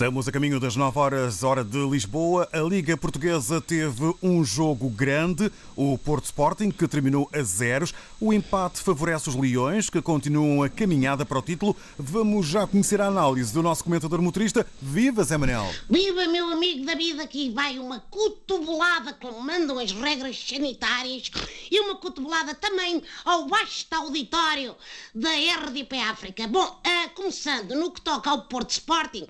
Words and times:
Estamos 0.00 0.26
a 0.26 0.32
caminho 0.32 0.58
das 0.58 0.76
9 0.76 0.98
horas, 0.98 1.42
hora 1.42 1.62
de 1.62 1.76
Lisboa. 1.86 2.48
A 2.54 2.60
Liga 2.60 2.96
Portuguesa 2.96 3.60
teve 3.60 4.14
um 4.22 4.42
jogo 4.42 4.88
grande, 4.88 5.52
o 5.76 5.98
Porto 5.98 6.24
Sporting, 6.24 6.70
que 6.70 6.88
terminou 6.88 7.28
a 7.34 7.42
zeros. 7.42 7.92
O 8.18 8.32
empate 8.32 8.80
favorece 8.80 9.28
os 9.28 9.36
Leões, 9.36 9.90
que 9.90 10.00
continuam 10.00 10.62
a 10.62 10.70
caminhada 10.70 11.26
para 11.26 11.38
o 11.38 11.42
título. 11.42 11.76
Vamos 11.98 12.46
já 12.46 12.66
conhecer 12.66 12.98
a 12.98 13.08
análise 13.08 13.52
do 13.52 13.62
nosso 13.62 13.84
comentador 13.84 14.22
motorista. 14.22 14.66
Viva, 14.80 15.22
Zé 15.22 15.36
Manel! 15.36 15.70
Viva, 15.90 16.26
meu 16.28 16.48
amigo 16.48 16.86
David! 16.86 17.20
Aqui 17.20 17.50
vai 17.50 17.78
uma 17.78 18.00
cotovelada 18.00 19.12
que 19.12 19.30
mandam 19.30 19.78
as 19.78 19.92
regras 19.92 20.42
sanitárias 20.48 21.30
e 21.70 21.78
uma 21.78 21.96
cotovelada 21.96 22.54
também 22.54 23.02
ao 23.22 23.46
vasto 23.46 23.92
auditório 23.92 24.74
da 25.14 25.28
RDP 25.28 25.98
África. 25.98 26.48
Bom, 26.48 26.64
uh, 26.64 27.10
começando 27.14 27.74
no 27.74 27.90
que 27.90 28.00
toca 28.00 28.30
ao 28.30 28.46
Porto 28.46 28.70
Sporting, 28.70 29.26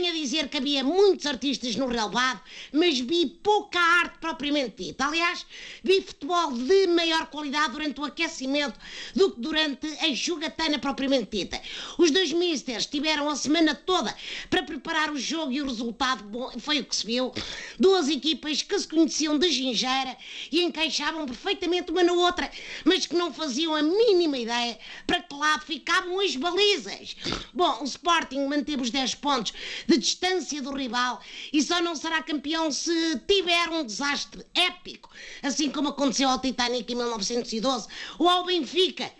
tenho 0.00 0.12
a 0.12 0.14
dizer 0.14 0.48
que 0.48 0.56
havia 0.56 0.82
muitos 0.82 1.26
artistas 1.26 1.76
no 1.76 1.86
relevado, 1.86 2.40
mas 2.72 2.98
vi 2.98 3.26
pouca 3.26 3.78
arte 3.78 4.18
propriamente 4.18 4.82
dita. 4.82 5.04
Aliás, 5.04 5.44
vi 5.84 6.00
futebol 6.00 6.52
de 6.52 6.86
maior 6.86 7.26
qualidade 7.26 7.72
durante 7.72 8.00
o 8.00 8.04
aquecimento 8.04 8.78
do 9.14 9.32
que 9.32 9.40
durante 9.40 9.86
a 10.00 10.12
jogatana 10.14 10.78
propriamente 10.78 11.36
dita. 11.36 11.60
Os 11.98 12.10
dois 12.10 12.32
misters 12.32 12.86
tiveram 12.86 13.28
a 13.28 13.36
semana 13.36 13.74
toda 13.74 14.14
para 14.48 14.62
preparar 14.62 15.10
o 15.12 15.18
jogo 15.18 15.52
e 15.52 15.60
o 15.60 15.66
resultado 15.66 16.24
bom, 16.24 16.50
foi 16.58 16.80
o 16.80 16.84
que 16.84 16.96
se 16.96 17.04
viu. 17.06 17.32
Duas 17.78 18.08
equipas 18.08 18.62
que 18.62 18.78
se 18.78 18.88
conheciam 18.88 19.38
de 19.38 19.50
gingeira 19.50 20.16
e 20.50 20.62
encaixavam 20.62 21.26
perfeitamente 21.26 21.90
uma 21.90 22.02
na 22.02 22.12
outra, 22.14 22.50
mas 22.84 23.06
que 23.06 23.14
não 23.14 23.34
faziam 23.34 23.74
a 23.74 23.82
mínima 23.82 24.38
ideia 24.38 24.78
para 25.06 25.20
que 25.20 25.34
lado 25.34 25.66
ficavam 25.66 26.18
as 26.20 26.34
balizas. 26.36 27.16
Bom, 27.52 27.82
o 27.82 27.84
Sporting 27.84 28.46
manteve 28.46 28.82
os 28.82 28.90
10 28.90 29.16
pontos 29.16 29.52
de 29.90 29.98
distância 29.98 30.62
do 30.62 30.72
rival 30.72 31.20
e 31.52 31.60
só 31.62 31.80
não 31.80 31.96
será 31.96 32.22
campeão 32.22 32.70
se 32.70 33.18
tiver 33.26 33.68
um 33.70 33.84
desastre 33.84 34.46
épico, 34.54 35.10
assim 35.42 35.68
como 35.68 35.88
aconteceu 35.88 36.28
ao 36.28 36.38
Titanic 36.38 36.92
em 36.92 36.96
1912 36.96 37.88
ou 38.18 38.28
ao 38.28 38.44
Benfica. 38.44 39.10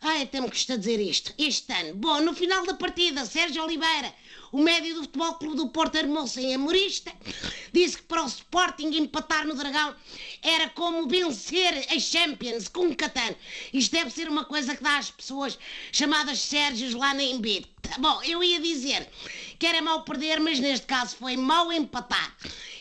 Ai, 0.00 0.22
até 0.22 0.40
me 0.40 0.48
custa 0.48 0.78
dizer 0.78 1.00
isto. 1.00 1.34
Este 1.36 1.72
ano. 1.72 1.94
Bom, 1.96 2.20
no 2.20 2.32
final 2.32 2.64
da 2.64 2.74
partida, 2.74 3.26
Sérgio 3.26 3.64
Oliveira, 3.64 4.14
o 4.52 4.58
médio 4.58 4.94
do 4.94 5.00
Futebol 5.02 5.34
Clube 5.34 5.56
do 5.56 5.68
Porto, 5.70 5.98
armou-se 5.98 6.40
em 6.40 6.54
amorista. 6.54 7.12
Disse 7.72 7.96
que 7.96 8.04
para 8.04 8.22
o 8.22 8.26
Sporting 8.26 8.90
empatar 8.96 9.44
no 9.44 9.56
Dragão 9.56 9.96
era 10.40 10.68
como 10.70 11.08
vencer 11.08 11.86
a 11.90 11.98
Champions 11.98 12.68
com 12.68 12.86
um 12.86 12.94
catano. 12.94 13.34
Isto 13.72 13.92
deve 13.92 14.10
ser 14.10 14.28
uma 14.28 14.44
coisa 14.44 14.76
que 14.76 14.82
dá 14.82 14.98
às 14.98 15.10
pessoas 15.10 15.58
chamadas 15.90 16.38
Sérgios 16.38 16.94
lá 16.94 17.12
na 17.12 17.24
Embit. 17.24 17.68
Bom, 17.98 18.20
eu 18.22 18.42
ia 18.42 18.60
dizer 18.60 19.08
que 19.58 19.66
era 19.66 19.82
mau 19.82 20.02
perder, 20.02 20.38
mas 20.38 20.60
neste 20.60 20.86
caso 20.86 21.16
foi 21.16 21.36
mau 21.36 21.72
empatar. 21.72 22.32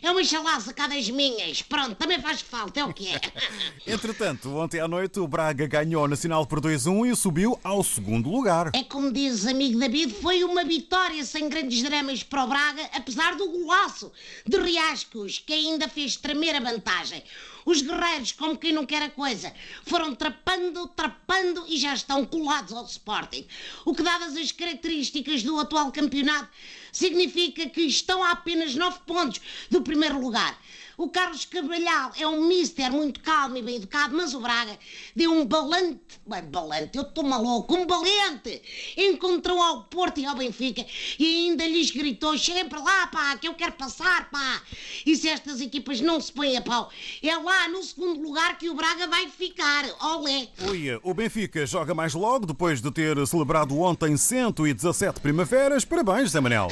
É 0.02 0.12
uma 0.12 0.24
chalaça 0.24 0.74
das 0.74 1.10
minhas. 1.10 1.62
Pronto, 1.64 1.96
também 1.96 2.22
faz 2.22 2.42
falta, 2.42 2.80
é 2.80 2.86
o 2.86 2.94
que 2.94 3.08
é. 3.08 3.20
Entretanto, 3.92 4.56
ontem 4.56 4.80
à 4.80 4.88
noite 4.88 5.20
o 5.20 5.28
Braga 5.28 5.66
ganhou 5.66 6.04
o 6.04 6.08
Nacional 6.08 6.46
por 6.46 6.62
2-1 6.62 7.12
e 7.12 7.16
subiu 7.16 7.60
ao 7.64 7.84
segundo 7.84 8.30
lugar. 8.30 8.72
É 8.76 8.84
como 8.84 9.12
diz 9.12 9.48
amigo 9.48 9.80
David, 9.80 10.14
foi 10.22 10.44
uma 10.44 10.64
vitória 10.64 11.24
sem 11.24 11.50
grandes 11.50 11.82
dramas 11.82 12.22
para 12.22 12.44
o 12.44 12.48
Braga, 12.48 12.84
apesar 12.94 13.36
do 13.36 13.50
golaço 13.50 14.12
de 14.46 14.58
Riascos, 14.58 15.40
que 15.40 15.54
ainda 15.54 15.90
fez 15.90 16.16
tremer 16.16 16.56
a 16.56 16.60
vantagem. 16.60 17.24
Os 17.66 17.82
guerreiros, 17.82 18.32
como 18.32 18.58
quem 18.58 18.72
não 18.72 18.86
quer 18.86 19.02
a 19.02 19.10
coisa, 19.10 19.52
foram 19.86 20.16
trapando, 20.16 20.88
trapando 20.88 21.66
e 21.68 21.78
já 21.78 21.94
estão 21.94 22.24
colados 22.26 22.72
ao 22.72 22.86
Sporting. 22.86 23.46
O 23.84 23.94
que, 23.94 24.04
dadas 24.04 24.38
as 24.38 24.54
características 24.54 24.97
do 25.44 25.60
atual 25.60 25.92
campeonato, 25.92 26.50
significa 26.92 27.70
que 27.70 27.82
estão 27.82 28.24
a 28.24 28.32
apenas 28.32 28.76
9 28.76 29.00
pontos 29.06 29.40
do 29.70 29.82
primeiro 29.82 30.20
lugar. 30.20 30.60
O 31.00 31.10
Carlos 31.10 31.46
Carvalhal 31.46 32.12
é 32.18 32.28
um 32.28 32.48
mister 32.48 32.92
muito 32.92 33.20
calmo 33.20 33.56
e 33.56 33.62
bem 33.62 33.76
educado, 33.76 34.18
mas 34.18 34.34
o 34.34 34.40
Braga 34.40 34.80
deu 35.16 35.32
um 35.32 35.46
balante, 35.46 36.20
bem, 36.26 36.42
balante, 36.42 36.98
eu 36.98 37.04
estou 37.04 37.24
maluco, 37.24 37.76
um 37.76 37.86
valente, 37.86 38.60
encontrou 38.98 39.62
ao 39.62 39.84
Porto 39.84 40.20
e 40.20 40.26
ao 40.26 40.36
Benfica 40.36 40.84
e 41.20 41.50
ainda 41.50 41.68
lhes 41.68 41.92
gritou, 41.92 42.36
cheguem 42.36 42.68
para 42.68 42.82
lá, 42.82 43.06
pá, 43.06 43.38
que 43.38 43.48
eu 43.48 43.54
quero 43.54 43.74
passar, 43.74 44.28
pá. 44.32 44.60
E 45.06 45.16
se 45.16 45.30
estas 45.30 45.62
equipas 45.62 46.02
não 46.02 46.20
se 46.20 46.32
põem 46.32 46.58
a 46.58 46.64
pau, 46.64 46.90
é 47.22 47.38
lá 47.38 47.68
no 47.68 47.84
segundo 47.84 48.20
lugar 48.20 48.58
que 48.58 48.68
o 48.68 48.74
Braga 48.74 49.06
vai 49.06 49.30
ficar, 49.30 49.86
olé. 50.02 50.48
Oi, 50.68 51.00
o 51.04 51.14
Benfica 51.14 51.64
joga 51.68 51.94
mais 51.94 52.16
logo, 52.16 52.48
depois 52.48 52.82
de 52.82 52.90
ter 52.90 53.28
celebrado 53.28 53.80
ontem 53.80 54.18
117 54.18 55.20
primaveras. 55.20 55.86
Parabéns, 55.86 56.32
Zé 56.32 56.40
Manel. 56.40 56.70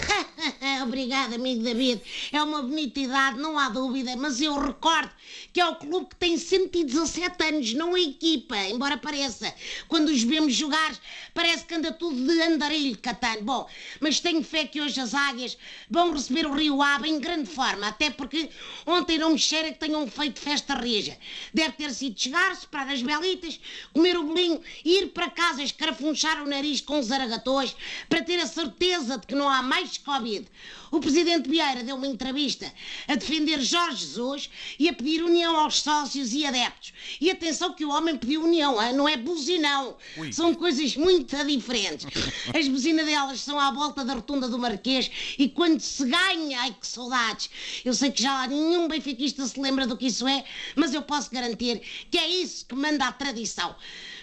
Obrigado, 0.86 1.34
amigo 1.34 1.64
David. 1.64 2.02
É 2.32 2.42
uma 2.44 2.62
bonita 2.62 3.00
idade, 3.00 3.40
não 3.40 3.58
há 3.58 3.70
dúvida, 3.70 4.16
mas 4.16 4.40
eu 4.40 4.58
recordo 4.60 5.12
que 5.52 5.60
é 5.60 5.66
o 5.66 5.76
clube 5.76 6.08
que 6.10 6.16
tem 6.16 6.38
117 6.38 7.44
anos, 7.44 7.74
não 7.74 7.96
a 7.96 8.00
equipa, 8.00 8.56
embora 8.68 8.98
pareça. 8.98 9.54
Quando 9.88 10.10
os 10.10 10.22
vemos 10.22 10.54
jogar, 10.54 10.96
parece 11.34 11.66
que 11.66 11.74
anda 11.74 11.92
tudo 11.92 12.16
de 12.16 12.42
andarilho, 12.42 12.98
Catano. 13.00 13.42
Bom, 13.42 13.68
mas 14.00 14.20
tenho 14.20 14.44
fé 14.44 14.66
que 14.66 14.80
hoje 14.80 15.00
as 15.00 15.14
águias 15.14 15.58
vão 15.90 16.12
receber 16.14 16.46
o 16.46 16.54
Rio 16.54 16.82
Ave 16.82 17.10
em 17.10 17.20
grande 17.20 17.50
forma, 17.50 17.88
até 17.88 18.10
porque 18.10 18.50
ontem 18.86 19.18
não 19.18 19.32
me 19.32 19.40
cheira 19.40 19.72
que 19.72 19.80
tenham 19.80 20.08
feito 20.08 20.40
festa 20.40 20.76
rija. 20.76 21.18
Deve 21.54 21.74
ter 21.74 21.92
sido 21.94 22.20
chegar, 22.20 22.56
separar 22.56 22.92
as 22.92 23.02
belitas, 23.02 23.60
comer 23.92 24.18
o 24.18 24.24
bolinho 24.24 24.62
ir 24.84 25.08
para 25.08 25.30
casa 25.30 25.64
escarafunchar 25.64 26.44
o 26.44 26.48
nariz 26.48 26.82
com 26.82 27.00
os 27.00 27.12
aragatões 27.12 27.76
para 28.08 28.22
ter 28.22 28.40
a 28.40 28.46
certeza 28.46 29.18
de 29.18 29.26
que 29.26 29.36
não 29.36 29.50
há 29.50 29.62
mais 29.62 29.98
Covid. 29.98 30.46
O 30.92 31.00
presidente 31.00 31.50
Vieira 31.50 31.84
deu 31.84 31.96
uma 31.96 32.08
entrevista 32.08 32.72
a 33.08 33.16
defender 33.16 33.60
Jorge 33.62 34.06
Jesus 34.06 34.50
e 34.80 34.88
a 34.88 34.94
pedir 34.94 35.24
união 35.24 35.58
aos 35.58 35.82
sócios 35.82 36.34
e 36.34 36.46
adeptos. 36.46 36.94
E 37.20 37.30
atenção 37.30 37.74
que 37.74 37.86
o 37.86 37.90
homem 37.90 38.18
pediu 38.18 38.44
união, 38.44 38.76
não 38.94 39.08
é 39.08 39.18
buzinão. 39.18 39.98
Ui. 40.18 40.32
São 40.32 40.54
coisas 40.54 40.96
muito 40.96 41.36
diferentes. 41.46 42.06
As 42.58 42.68
buzinadelas 42.68 43.40
são 43.42 43.60
à 43.60 43.72
volta 43.72 44.06
da 44.06 44.14
rotunda 44.14 44.48
do 44.48 44.60
Marquês 44.60 45.12
e 45.38 45.50
quando 45.50 45.80
se 45.80 46.06
ganha, 46.06 46.62
ai 46.62 46.76
que 46.80 46.88
saudades. 46.88 47.50
Eu 47.84 47.94
sei 47.94 48.12
que 48.12 48.22
já 48.22 48.48
nenhum 48.48 48.88
benfiquista 48.88 49.46
se 49.46 49.60
lembra 49.60 49.86
do 49.88 49.98
que 49.98 50.08
isso 50.08 50.28
é, 50.28 50.44
mas 50.76 50.94
eu 50.94 51.02
posso 51.02 51.32
garantir 51.32 51.82
que 52.10 52.18
é 52.18 52.28
isso 52.28 52.66
que 52.66 52.76
manda 52.76 53.06
a 53.06 53.12
tradição. 53.12 53.76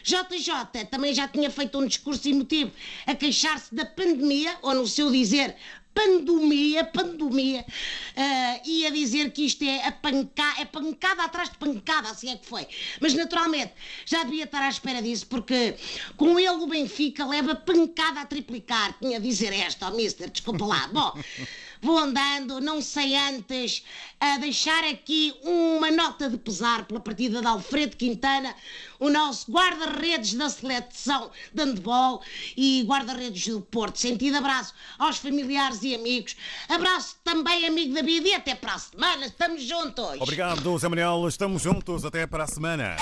JJ 0.02 0.86
também 0.90 1.14
já 1.14 1.28
tinha 1.28 1.48
feito 1.50 1.78
um 1.78 1.86
discurso 1.86 2.28
emotivo 2.28 2.72
a 3.06 3.14
queixar-se 3.14 3.72
da 3.74 3.86
pandemia, 3.86 4.56
ou 4.62 4.74
no 4.74 4.86
seu 4.86 5.10
dizer, 5.10 5.56
pandemia, 5.94 6.84
pandemia, 6.84 7.64
uh, 7.64 8.68
ia 8.68 8.90
dizer 8.90 9.30
que 9.30 9.46
isto 9.46 9.64
é, 9.64 9.86
a 9.86 9.92
panca, 9.92 10.54
é 10.58 10.64
pancada 10.64 11.24
atrás 11.24 11.50
de 11.50 11.56
pancada, 11.56 12.10
assim 12.10 12.30
é 12.30 12.36
que 12.36 12.46
foi. 12.46 12.66
Mas 13.00 13.14
naturalmente 13.14 13.72
já 14.06 14.24
devia 14.24 14.44
estar 14.44 14.62
à 14.62 14.68
espera 14.68 15.02
disso, 15.02 15.26
porque 15.26 15.76
com 16.16 16.38
ele 16.38 16.48
o 16.50 16.66
Benfica 16.66 17.26
leva 17.26 17.54
pancada 17.54 18.20
a 18.20 18.26
triplicar. 18.26 18.96
Tinha 19.00 19.18
a 19.18 19.20
dizer 19.20 19.52
esta, 19.52 19.88
ó 19.88 19.92
oh, 19.92 19.96
mister, 19.96 20.30
desculpa 20.30 20.64
lá. 20.64 20.88
Bom, 20.88 21.12
vou 21.82 21.98
andando, 21.98 22.60
não 22.60 22.80
sei 22.80 23.16
antes, 23.16 23.82
a 24.20 24.38
deixar 24.38 24.84
aqui 24.84 25.34
uma 25.42 25.90
nota 25.90 26.30
de 26.30 26.38
pesar 26.38 26.84
pela 26.84 27.00
partida 27.00 27.40
de 27.40 27.46
Alfredo 27.46 27.96
Quintana, 27.96 28.54
o 29.00 29.10
nosso 29.10 29.50
guarda-redes 29.50 30.34
da 30.34 30.48
seleção 30.48 31.30
de 31.52 31.62
handball 31.62 32.22
e 32.56 32.84
guarda-redes 32.84 33.48
do 33.48 33.60
Porto. 33.60 33.98
Sentido 33.98 34.36
abraço 34.36 34.72
aos 34.96 35.18
familiares 35.18 35.82
e 35.82 35.94
amigos. 35.94 36.36
Abraço 36.68 37.16
também, 37.24 37.66
amigo 37.66 37.92
David, 37.92 38.28
e 38.28 38.34
até 38.34 38.54
para 38.54 38.74
a 38.74 38.78
semana. 38.78 39.26
Estamos 39.26 39.62
juntos. 39.62 40.20
Obrigado, 40.20 40.78
Zé 40.78 40.88
Manuel. 40.88 41.26
Estamos 41.26 41.62
juntos. 41.62 42.04
Até 42.04 42.26
para 42.26 42.44
a 42.44 42.46
semana. 42.46 42.96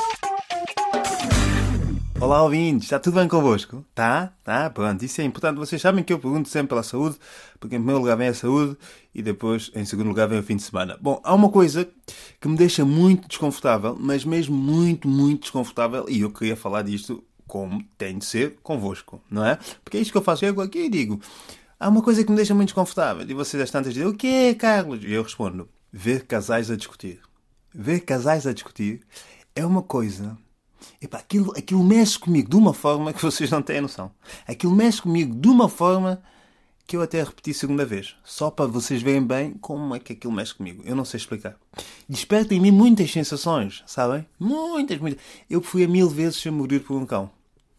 Olá, 2.20 2.42
ouvintes, 2.42 2.84
está 2.84 2.98
tudo 2.98 3.14
bem 3.14 3.26
convosco? 3.26 3.82
Tá? 3.94 4.34
Tá? 4.44 4.68
Pronto, 4.68 5.02
isso 5.02 5.22
é 5.22 5.24
importante. 5.24 5.56
Vocês 5.56 5.80
sabem 5.80 6.04
que 6.04 6.12
eu 6.12 6.18
pergunto 6.18 6.50
sempre 6.50 6.68
pela 6.68 6.82
saúde, 6.82 7.16
porque 7.58 7.76
em 7.76 7.78
primeiro 7.78 7.98
lugar 7.98 8.14
vem 8.14 8.28
a 8.28 8.34
saúde 8.34 8.76
e 9.14 9.22
depois, 9.22 9.70
em 9.74 9.86
segundo 9.86 10.08
lugar, 10.08 10.28
vem 10.28 10.38
o 10.38 10.42
fim 10.42 10.56
de 10.56 10.62
semana. 10.62 10.98
Bom, 11.00 11.18
há 11.24 11.34
uma 11.34 11.48
coisa 11.48 11.88
que 12.38 12.46
me 12.46 12.58
deixa 12.58 12.84
muito 12.84 13.26
desconfortável, 13.26 13.96
mas 13.98 14.22
mesmo 14.22 14.54
muito, 14.54 15.08
muito 15.08 15.42
desconfortável, 15.42 16.04
e 16.10 16.20
eu 16.20 16.30
queria 16.30 16.54
falar 16.54 16.82
disto 16.82 17.24
como 17.46 17.82
tem 17.96 18.18
de 18.18 18.26
ser 18.26 18.58
convosco, 18.62 19.22
não 19.30 19.44
é? 19.44 19.58
Porque 19.82 19.96
é 19.96 20.00
isto 20.02 20.12
que 20.12 20.18
eu 20.18 20.22
faço. 20.22 20.44
Eu 20.44 20.60
aqui 20.60 20.80
e 20.80 20.90
digo: 20.90 21.18
há 21.80 21.88
uma 21.88 22.02
coisa 22.02 22.22
que 22.22 22.30
me 22.30 22.36
deixa 22.36 22.54
muito 22.54 22.68
desconfortável. 22.68 23.26
E 23.26 23.32
vocês, 23.32 23.62
às 23.62 23.70
tantas, 23.70 23.94
dizem: 23.94 24.06
o 24.06 24.14
que 24.14 24.26
é, 24.26 24.54
Carlos? 24.54 25.02
E 25.02 25.10
eu 25.10 25.22
respondo: 25.22 25.70
ver 25.90 26.26
casais 26.26 26.70
a 26.70 26.76
discutir. 26.76 27.18
Ver 27.74 28.00
casais 28.00 28.46
a 28.46 28.52
discutir 28.52 29.00
é 29.56 29.64
uma 29.64 29.82
coisa 29.82 30.36
Epá, 31.00 31.18
aquilo, 31.18 31.53
aquilo 31.56 31.82
mexe 31.82 32.18
comigo 32.18 32.48
de 32.48 32.56
uma 32.56 32.74
forma 32.74 33.12
que 33.12 33.22
vocês 33.22 33.50
não 33.50 33.62
têm 33.62 33.80
noção. 33.80 34.10
Aquilo 34.47 34.74
mexe 34.74 35.03
comigo 35.03 35.34
de 35.34 35.48
uma 35.48 35.68
forma 35.68 36.22
que 36.91 36.97
eu 36.97 37.03
até 37.03 37.22
repeti 37.22 37.54
segunda 37.54 37.86
vez. 37.86 38.16
Só 38.24 38.50
para 38.50 38.66
vocês 38.66 39.00
verem 39.00 39.24
bem 39.24 39.53
como 39.60 39.94
é 39.94 40.00
que 40.00 40.12
aquilo 40.12 40.32
mexe 40.32 40.53
comigo. 40.53 40.82
Eu 40.84 40.97
não 40.97 41.04
sei 41.04 41.18
explicar. 41.18 41.56
Desperta 42.09 42.53
em 42.53 42.59
mim 42.60 42.72
muitas 42.72 43.12
sensações, 43.12 43.84
sabem? 43.86 44.27
Muitas, 44.41 44.98
muitas. 44.98 45.22
Eu 45.48 45.62
fui 45.62 45.84
a 45.84 45.88
mil 45.88 46.09
vezes 46.09 46.38
ser 46.41 46.50
mordido 46.50 46.84
por 46.84 46.97
um 46.97 47.06
cão. 47.06 47.30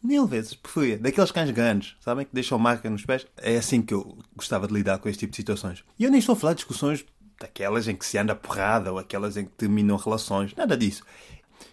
Mil 0.01 0.25
vezes, 0.25 0.53
preferia. 0.53 0.97
Daqueles 0.97 1.29
cães 1.29 1.51
grandes, 1.51 1.95
sabem? 1.99 2.25
Que 2.25 2.33
deixam 2.33 2.57
marca 2.57 2.89
nos 2.89 3.05
pés. 3.05 3.27
É 3.37 3.57
assim 3.57 3.81
que 3.81 3.93
eu 3.93 4.17
gostava 4.35 4.65
de 4.65 4.73
lidar 4.73 4.97
com 4.97 5.09
este 5.09 5.19
tipo 5.19 5.31
de 5.31 5.37
situações. 5.37 5.83
E 5.99 6.05
eu 6.05 6.09
nem 6.09 6.19
estou 6.19 6.31
a 6.31 6.35
falar 6.37 6.53
de 6.53 6.59
discussões 6.59 7.05
daquelas 7.37 7.87
em 7.87 7.95
que 7.95 8.05
se 8.05 8.17
anda 8.17 8.33
porrada 8.33 8.93
ou 8.93 8.97
aquelas 8.97 9.35
em 9.35 9.43
que 9.43 9.51
terminam 9.51 9.97
relações. 9.97 10.55
Nada 10.55 10.77
disso. 10.77 11.03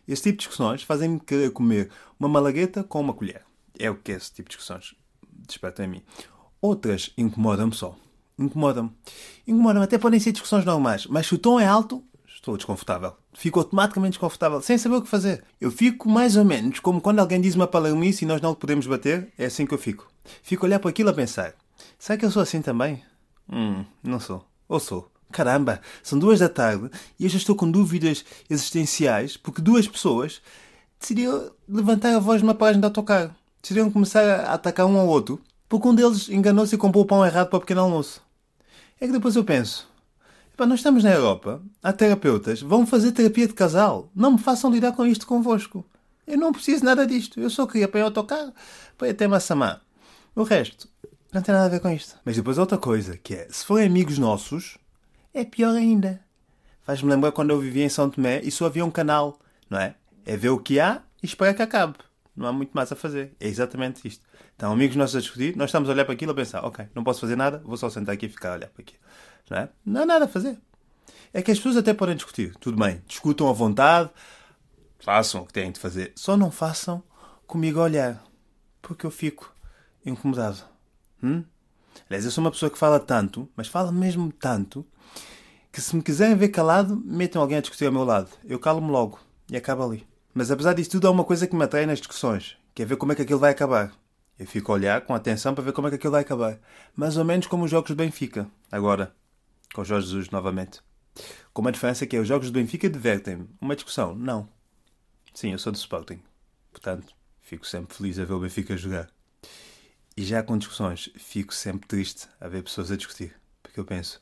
Esse 0.09 0.23
tipo 0.23 0.39
de 0.39 0.47
discussões 0.47 0.83
fazem-me 0.83 1.21
querer 1.21 1.51
comer 1.51 1.91
uma 2.19 2.29
malagueta 2.29 2.83
com 2.83 3.01
uma 3.01 3.13
colher. 3.13 3.43
É 3.79 3.91
o 3.91 3.95
que 3.95 4.13
esse 4.13 4.33
tipo 4.33 4.49
de 4.49 4.57
discussões 4.57 4.95
desperta 5.47 5.85
em 5.85 5.89
mim. 5.89 6.03
Outras 6.61 7.13
incomodam-me 7.17 7.75
só. 7.75 7.95
Incomodam-me. 8.39 8.91
Incomodam-me. 9.47 9.85
Até 9.85 9.99
podem 9.99 10.19
ser 10.19 10.33
discussões 10.33 10.65
normais. 10.65 11.07
Mas 11.07 11.27
se 11.27 11.35
o 11.35 11.39
tom 11.39 11.61
é 11.61 11.67
alto, 11.67 12.03
estou 12.27 12.57
desconfortável. 12.57 13.13
Fico 13.35 13.59
automaticamente 13.59 14.13
desconfortável, 14.13 14.61
sem 14.63 14.79
saber 14.79 14.97
o 14.97 15.03
que 15.03 15.09
fazer. 15.09 15.45
Eu 15.61 15.71
fico 15.71 16.09
mais 16.09 16.37
ou 16.37 16.45
menos 16.45 16.81
como 16.81 17.01
quando 17.01 17.19
alguém 17.19 17.41
diz 17.41 17.55
uma 17.55 17.67
palermice 17.67 18.25
e 18.25 18.29
nós 18.29 18.41
não 18.41 18.55
podemos 18.55 18.87
bater. 18.87 19.33
É 19.37 19.45
assim 19.45 19.67
que 19.67 19.75
eu 19.75 19.79
fico. 19.79 20.11
Fico 20.43 20.65
a 20.65 20.69
olhar 20.69 20.79
para 20.79 20.91
aquilo 20.91 21.11
a 21.11 21.15
pensar. 21.15 21.55
Será 21.99 22.19
que 22.19 22.25
eu 22.25 22.31
sou 22.31 22.43
assim 22.43 22.63
também? 22.63 23.03
Hum, 23.53 23.85
não 24.03 24.19
sou. 24.19 24.45
Ou 24.69 24.81
sou? 24.81 25.11
Caramba, 25.31 25.81
são 26.03 26.19
duas 26.19 26.39
da 26.39 26.49
tarde 26.49 26.91
e 27.19 27.25
eu 27.25 27.31
já 27.31 27.37
estou 27.37 27.55
com 27.55 27.71
dúvidas 27.71 28.25
existenciais 28.49 29.37
porque 29.37 29.61
duas 29.61 29.87
pessoas 29.87 30.41
decidiram 30.99 31.51
levantar 31.69 32.15
a 32.15 32.19
voz 32.19 32.43
numa 32.43 32.55
página 32.55 32.81
de 32.81 32.87
autocarro. 32.87 33.35
Decidiram 33.61 33.91
começar 33.91 34.23
a 34.23 34.55
atacar 34.55 34.87
um 34.87 34.99
ao 34.99 35.07
outro 35.07 35.41
porque 35.69 35.87
um 35.87 35.95
deles 35.95 36.29
enganou-se 36.29 36.75
e 36.75 36.79
comprou 36.79 37.05
o 37.05 37.07
pão 37.07 37.25
errado 37.25 37.49
para 37.49 37.59
o 37.59 37.61
pequeno 37.61 37.83
almoço. 37.83 38.23
É 39.01 39.07
que 39.07 39.13
depois 39.13 39.37
eu 39.37 39.45
penso, 39.45 39.89
nós 40.67 40.81
estamos 40.81 41.05
na 41.05 41.13
Europa, 41.13 41.63
há 41.83 41.93
terapeutas, 41.93 42.61
vão 42.61 42.87
fazer 42.87 43.13
terapia 43.13 43.47
de 43.47 43.55
casal. 43.55 44.11
Não 44.15 44.33
me 44.33 44.39
façam 44.39 44.71
lidar 44.71 44.93
com 44.93 45.07
isto 45.07 45.27
convosco. 45.27 45.85
Eu 46.27 46.37
não 46.37 46.53
preciso 46.53 46.85
nada 46.85 47.07
disto. 47.07 47.39
Eu 47.39 47.49
só 47.49 47.67
queria 47.67 47.89
ir 47.93 47.99
ao 47.99 48.07
autocarro 48.07 48.53
para 48.97 49.09
ir 49.09 49.13
até 49.13 49.29
Massamá. 49.29 49.81
O 50.35 50.43
resto 50.43 50.89
não 51.33 51.43
tem 51.43 51.55
nada 51.55 51.67
a 51.67 51.69
ver 51.69 51.81
com 51.81 51.91
isto. 51.91 52.17
Mas 52.25 52.37
depois 52.37 52.59
outra 52.59 52.79
coisa, 52.79 53.17
que 53.17 53.35
é, 53.35 53.49
se 53.51 53.65
forem 53.65 53.87
amigos 53.87 54.19
nossos, 54.19 54.78
é 55.41 55.45
pior 55.45 55.75
ainda. 55.75 56.21
Faz-me 56.83 57.11
lembrar 57.11 57.33
quando 57.33 57.51
eu 57.51 57.61
vivia 57.61 57.85
em 57.85 57.89
São 57.89 58.11
Tomé 58.11 58.41
e 58.43 58.51
só 58.51 58.67
havia 58.67 58.85
um 58.85 58.91
canal, 58.91 59.39
não 59.69 59.79
é? 59.79 59.95
É 60.25 60.37
ver 60.37 60.49
o 60.49 60.59
que 60.59 60.81
há 60.81 61.03
e 61.23 61.27
esperar 61.27 61.55
que 61.55 61.63
acabe. 61.63 61.95
Não 62.35 62.47
há 62.47 62.53
muito 62.53 62.71
mais 62.73 62.91
a 62.93 62.97
fazer. 62.97 63.35
É 63.39 63.47
exatamente 63.47 64.07
isto. 64.07 64.25
Estão 64.53 64.73
amigos 64.73 64.97
nossos 64.97 65.17
a 65.17 65.21
discutir, 65.21 65.57
nós 65.57 65.71
estamos 65.71 65.89
a 65.89 65.93
olhar 65.93 66.05
para 66.05 66.15
aquilo 66.15 66.33
a 66.33 66.35
pensar, 66.35 66.65
ok, 66.65 66.87
não 66.95 67.05
posso 67.05 67.21
fazer 67.21 67.37
nada, 67.37 67.63
vou 67.65 67.77
só 67.77 67.89
sentar 67.89 68.15
aqui 68.15 68.27
e 68.27 68.29
ficar 68.29 68.51
a 68.51 68.55
olhar 68.55 68.69
para 68.69 68.83
aquilo. 68.83 68.99
Não, 69.49 69.57
é? 69.57 69.69
não 69.87 70.03
há 70.03 70.07
nada 70.07 70.25
a 70.25 70.29
fazer. 70.29 70.59
É 71.33 71.43
que 71.43 71.53
as 71.53 71.59
pessoas 71.59 71.77
até 71.77 71.95
podem 71.95 72.17
discutir, 72.17 72.57
tudo 72.57 72.77
bem, 72.77 73.01
discutam 73.07 73.49
à 73.49 73.53
vontade, 73.53 74.11
façam 74.99 75.43
o 75.43 75.47
que 75.47 75.53
têm 75.53 75.71
de 75.71 75.79
fazer, 75.79 76.13
só 76.17 76.37
não 76.37 76.51
façam 76.51 77.03
comigo 77.47 77.79
a 77.79 77.85
olhar, 77.85 78.25
porque 78.83 79.07
eu 79.07 79.11
fico 79.11 79.55
incomodado. 80.05 80.65
Hum? 81.23 81.45
Aliás, 82.09 82.25
eu 82.25 82.31
sou 82.31 82.43
uma 82.43 82.51
pessoa 82.51 82.71
que 82.71 82.79
fala 82.79 83.01
tanto, 83.01 83.49
mas 83.57 83.69
fala 83.69 83.93
mesmo 83.93 84.33
tanto, 84.33 84.87
que 85.73 85.81
se 85.81 85.95
me 85.95 86.03
quiserem 86.03 86.37
ver 86.37 86.49
calado, 86.49 87.01
metam 87.05 87.41
alguém 87.41 87.59
a 87.59 87.61
discutir 87.61 87.87
ao 87.87 87.93
meu 87.93 88.05
lado. 88.05 88.31
Eu 88.45 88.59
calo-me 88.59 88.91
logo 88.91 89.19
e 89.51 89.57
acaba 89.57 89.85
ali. 89.85 90.07
Mas 90.35 90.51
apesar 90.51 90.73
disso 90.73 90.91
tudo, 90.91 91.09
há 91.09 91.11
uma 91.11 91.25
coisa 91.25 91.47
que 91.47 91.57
me 91.57 91.65
atrai 91.65 91.87
nas 91.87 91.99
discussões, 91.99 92.57
que 92.75 92.83
é 92.83 92.85
ver 92.85 92.97
como 92.97 93.13
é 93.13 93.15
que 93.15 93.23
aquilo 93.23 93.39
vai 93.39 93.51
acabar. 93.51 93.93
Eu 94.39 94.47
fico 94.47 94.71
a 94.71 94.77
olhar 94.77 95.01
com 95.01 95.15
atenção 95.15 95.55
para 95.55 95.65
ver 95.65 95.73
como 95.73 95.89
é 95.89 95.91
que 95.91 95.97
aquilo 95.97 96.13
vai 96.13 96.23
acabar. 96.23 96.59
Mais 96.95 97.17
ou 97.17 97.25
menos 97.25 97.47
como 97.47 97.65
os 97.65 97.71
jogos 97.71 97.91
do 97.91 97.97
Benfica, 97.97 98.49
agora, 98.71 99.13
com 99.75 99.83
Jorge 99.83 100.07
Jesus 100.07 100.31
novamente. 100.31 100.81
Com 101.53 101.63
uma 101.63 101.73
diferença 101.73 102.07
que 102.07 102.17
é 102.17 102.21
os 102.21 102.29
jogos 102.29 102.51
do 102.51 102.55
Benfica 102.55 102.89
divertem-me. 102.89 103.49
Uma 103.61 103.75
discussão, 103.75 104.15
não. 104.15 104.49
Sim, 105.35 105.53
eu 105.53 105.59
sou 105.59 105.73
do 105.73 105.77
Sporting. 105.77 106.21
Portanto, 106.71 107.13
fico 107.41 107.67
sempre 107.67 107.97
feliz 107.97 108.19
a 108.19 108.25
ver 108.25 108.35
o 108.35 108.41
Benfica 108.41 108.77
jogar. 108.77 109.09
E 110.19 110.25
já 110.25 110.43
com 110.43 110.59
discussões, 110.59 111.09
fico 111.15 111.55
sempre 111.55 111.87
triste 111.87 112.27
a 112.41 112.49
ver 112.49 112.65
pessoas 112.65 112.91
a 112.91 112.97
discutir. 112.97 113.37
Porque 113.63 113.79
eu 113.79 113.85
penso, 113.85 114.19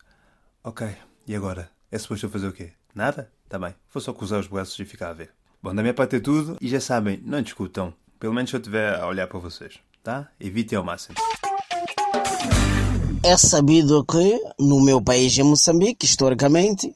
ok, 0.62 0.86
e 1.26 1.34
agora? 1.34 1.70
É 1.90 1.98
suposto 1.98 2.26
eu 2.26 2.30
fazer 2.30 2.48
o 2.48 2.52
quê? 2.52 2.72
Nada? 2.94 3.32
Tá 3.48 3.58
bem, 3.58 3.74
vou 3.94 4.02
só 4.02 4.12
cruzar 4.12 4.38
os 4.38 4.46
braços 4.46 4.78
e 4.78 4.84
ficar 4.84 5.08
a 5.08 5.14
ver. 5.14 5.30
Bom, 5.62 5.74
da 5.74 5.80
minha 5.80 5.94
parte 5.94 6.16
é 6.16 6.20
tudo 6.20 6.58
e 6.60 6.68
já 6.68 6.82
sabem, 6.82 7.18
não 7.24 7.40
discutam. 7.40 7.94
Pelo 8.20 8.34
menos 8.34 8.50
se 8.50 8.56
eu 8.56 8.60
estiver 8.60 8.94
a 8.94 9.06
olhar 9.06 9.26
para 9.26 9.38
vocês, 9.38 9.78
tá? 10.04 10.28
Evitem 10.38 10.76
ao 10.76 10.84
máximo. 10.84 11.14
É 13.22 13.34
sabido 13.38 14.04
que 14.04 14.38
no 14.60 14.84
meu 14.84 15.00
país, 15.00 15.38
em 15.38 15.44
Moçambique, 15.44 16.04
historicamente, 16.04 16.94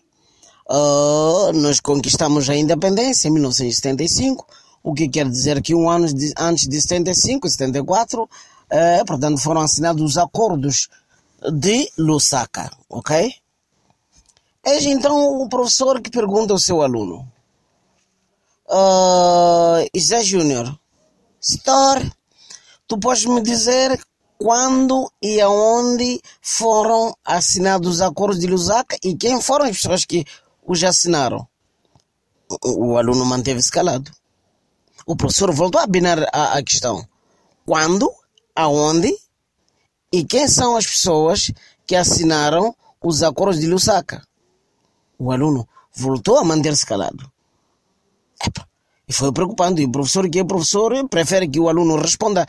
uh, 0.69 1.55
nós 1.55 1.81
conquistamos 1.81 2.51
a 2.51 2.55
independência 2.55 3.29
em 3.29 3.33
1975, 3.33 4.47
o 4.83 4.93
que 4.93 5.09
quer 5.09 5.27
dizer 5.27 5.63
que 5.63 5.75
um 5.75 5.89
ano 5.89 6.07
de, 6.13 6.35
antes 6.39 6.69
de 6.69 6.79
75, 6.79 7.49
74, 7.49 8.29
uh, 8.73 9.05
portanto, 9.07 9.41
foram 9.41 9.61
assinados 9.61 10.03
os 10.03 10.17
acordos 10.17 10.89
de 11.53 11.91
Lusaka, 11.97 12.71
ok? 12.89 13.35
Eis 14.65 14.85
então 14.85 15.41
o 15.41 15.49
professor 15.49 16.01
que 16.01 16.11
pergunta 16.11 16.53
ao 16.53 16.59
seu 16.59 16.83
aluno. 16.83 17.27
Uh, 18.69 19.89
Isé 19.95 20.23
Júnior, 20.23 20.79
Store, 21.41 22.13
tu 22.87 22.99
podes 22.99 23.25
me 23.25 23.41
dizer 23.41 23.99
quando 24.39 25.11
e 25.23 25.41
aonde 25.41 26.21
foram 26.41 27.15
assinados 27.25 27.95
os 27.95 28.01
acordos 28.01 28.39
de 28.39 28.47
Lusaka 28.47 28.97
e 29.03 29.17
quem 29.17 29.41
foram 29.41 29.65
as 29.65 29.77
pessoas 29.77 30.05
que 30.05 30.25
os 30.67 30.83
assinaram? 30.85 31.47
O, 32.63 32.93
o 32.93 32.99
aluno 32.99 33.25
manteve-se 33.25 33.71
calado. 33.71 34.11
O 35.07 35.17
professor 35.17 35.53
voltou 35.53 35.81
a 35.81 35.85
abinar 35.85 36.19
a, 36.33 36.59
a 36.59 36.63
questão. 36.63 37.07
Quando, 37.67 38.13
aonde 38.61 39.13
e 40.13 40.25
quem 40.25 40.49
são 40.49 40.77
as 40.77 40.87
pessoas 40.87 41.53
que 41.87 41.95
assinaram 41.95 42.75
os 43.03 43.23
acordos 43.23 43.61
de 43.61 43.67
Lusaka? 43.67 44.27
O 45.19 45.31
aluno 45.31 45.69
voltou 45.95 46.39
a 46.39 46.45
manter-se 46.45 46.85
calado. 46.85 47.31
Epa, 48.45 48.67
e 49.07 49.13
foi 49.13 49.33
preocupante. 49.33 49.83
E 49.83 49.87
o 49.87 49.91
professor, 49.91 50.29
que 50.29 50.41
é 50.41 50.45
professor, 50.45 51.09
prefere 51.09 51.49
que 51.49 51.61
o 51.61 51.69
aluno 51.69 51.97
responda 51.97 52.47